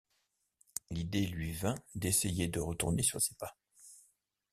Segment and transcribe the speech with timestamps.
[0.89, 3.55] L’idée lui vint d’essayer de retourner sur ses pas.